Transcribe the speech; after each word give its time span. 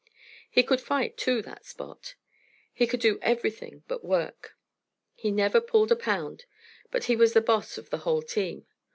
He 0.49 0.63
could 0.63 0.81
fight, 0.81 1.15
too, 1.15 1.43
that 1.43 1.63
Spot. 1.63 2.15
He 2.73 2.87
could 2.87 2.99
do 3.01 3.19
everything 3.21 3.83
but 3.87 4.03
work. 4.03 4.57
He 5.13 5.29
never 5.29 5.61
pulled 5.61 5.91
a 5.91 5.95
pound, 5.95 6.45
but 6.89 7.03
he 7.03 7.15
was 7.15 7.33
the 7.33 7.39
boss 7.41 7.77
of 7.77 7.91
the 7.91 7.99
whole 7.99 8.23
team. 8.23 8.65